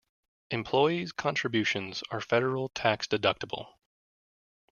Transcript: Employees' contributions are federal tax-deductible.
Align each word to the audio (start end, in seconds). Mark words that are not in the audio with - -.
Employees' 0.49 1.11
contributions 1.11 2.01
are 2.09 2.21
federal 2.21 2.69
tax-deductible. 2.69 3.67